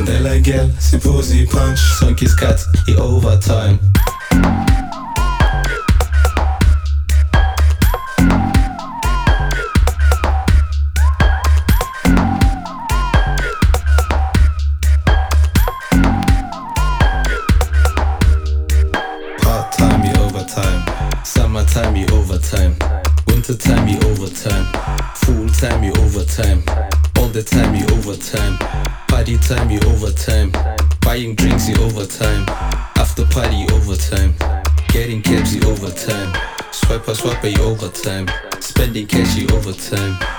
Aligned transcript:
Sen 0.00 0.14
eller 0.14 0.34
gel, 0.40 0.72
symposiepunk, 0.80 1.78
sunkis 1.78 2.34
katt 2.34 2.60
i 2.88 2.96
overtime. 2.96 3.78
time. 38.10 38.26
Spending 38.60 39.06
cash 39.06 39.36
you 39.36 39.46
overtime. 39.56 40.29